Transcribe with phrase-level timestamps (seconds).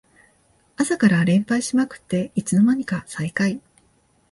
[0.79, 3.61] 夏から連敗しまくっていつの間にか最下位